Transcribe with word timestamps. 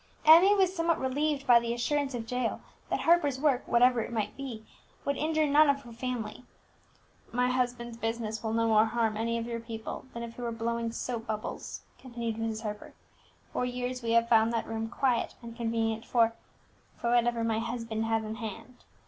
Emmie 0.25 0.55
was 0.55 0.75
somewhat 0.75 0.99
relieved 0.99 1.45
by 1.45 1.59
the 1.59 1.75
assurance 1.75 2.15
of 2.15 2.27
Jael 2.27 2.59
that 2.89 3.01
Harper's 3.01 3.39
work, 3.39 3.67
whatever 3.67 4.01
it 4.01 4.11
might 4.11 4.35
be, 4.35 4.65
would 5.05 5.15
injure 5.15 5.45
none 5.45 5.69
of 5.69 5.83
her 5.83 5.93
family. 5.93 6.43
"My 7.31 7.49
husband's 7.51 7.97
business 7.97 8.41
will 8.41 8.53
no 8.53 8.67
more 8.67 8.85
harm 8.85 9.15
any 9.15 9.37
of 9.37 9.45
your 9.45 9.59
people 9.59 10.05
than 10.15 10.23
if 10.23 10.37
he 10.37 10.41
were 10.41 10.51
blowing 10.51 10.91
soap 10.91 11.27
bubbles," 11.27 11.81
continued 11.99 12.37
Mrs. 12.37 12.63
Harper. 12.63 12.95
"For 13.53 13.63
years 13.63 14.01
we 14.01 14.13
have 14.13 14.27
found 14.27 14.51
that 14.53 14.65
room 14.65 14.89
quiet 14.89 15.35
and 15.43 15.55
convenient 15.55 16.03
for 16.03 16.33
for 16.97 17.11
whatever 17.11 17.43
my 17.43 17.59
husband 17.59 18.05
has 18.05 18.23
in 18.23 18.37
hand. 18.37 18.77